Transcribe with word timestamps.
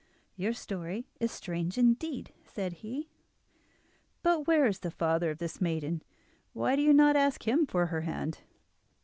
"Your 0.35 0.51
story 0.53 1.05
is 1.19 1.31
strange 1.31 1.77
indeed," 1.77 2.33
said 2.43 2.73
he. 2.81 3.11
"But 4.23 4.47
where 4.47 4.65
is 4.65 4.79
the 4.79 4.89
father 4.89 5.29
of 5.29 5.37
this 5.37 5.61
maiden—why 5.61 6.75
do 6.75 6.81
you 6.81 6.91
not 6.91 7.15
ask 7.15 7.43
him 7.47 7.67
for 7.67 7.85
her 7.85 8.01
hand? 8.01 8.39